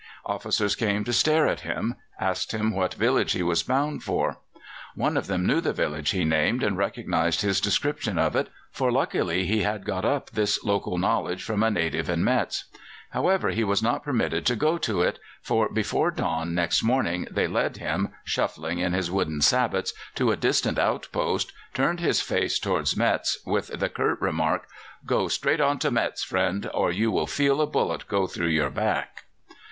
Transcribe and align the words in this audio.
Officers 0.25 0.75
came 0.75 1.03
to 1.03 1.13
stare 1.13 1.45
at 1.47 1.59
him, 1.59 1.93
asked 2.19 2.53
him 2.55 2.71
what 2.73 2.95
village 2.95 3.33
he 3.33 3.43
was 3.43 3.61
bound 3.61 4.01
for. 4.01 4.39
One 4.95 5.15
of 5.15 5.27
them 5.27 5.45
knew 5.45 5.61
the 5.61 5.73
village 5.73 6.09
he 6.09 6.25
named, 6.25 6.63
and 6.63 6.75
recognized 6.75 7.41
his 7.41 7.61
description 7.61 8.17
of 8.17 8.35
it, 8.35 8.49
for 8.71 8.91
luckily 8.91 9.45
he 9.45 9.61
had 9.61 9.85
got 9.85 10.03
up 10.03 10.31
this 10.31 10.63
local 10.63 10.97
knowledge 10.97 11.43
from 11.43 11.61
a 11.61 11.69
native 11.69 12.09
in 12.09 12.23
Metz. 12.23 12.65
However, 13.11 13.51
he 13.51 13.63
was 13.63 13.83
not 13.83 14.01
permitted 14.01 14.43
to 14.47 14.55
go 14.55 14.79
to 14.79 15.03
it, 15.03 15.19
for 15.43 15.69
before 15.69 16.09
dawn 16.09 16.55
next 16.55 16.81
morning 16.81 17.27
they 17.29 17.45
led 17.45 17.77
him, 17.77 18.09
shuffling 18.23 18.79
in 18.79 18.93
his 18.93 19.11
wooden 19.11 19.39
sabots, 19.39 19.93
to 20.15 20.31
a 20.31 20.35
distant 20.35 20.79
outpost, 20.79 21.53
turned 21.75 21.99
his 21.99 22.21
face 22.21 22.57
towards 22.57 22.97
Metz, 22.97 23.37
with 23.45 23.67
the 23.67 23.87
curt 23.87 24.19
remark: 24.19 24.65
"Go 25.05 25.27
straight 25.27 25.61
on 25.61 25.77
to 25.77 25.91
Metz, 25.91 26.23
friend, 26.23 26.67
or 26.73 26.89
you 26.91 27.11
will 27.11 27.27
feel 27.27 27.61
a 27.61 27.67
bullet 27.67 28.07
go 28.07 28.25
through 28.25 28.47
your 28.47 28.71
back." 28.71 29.25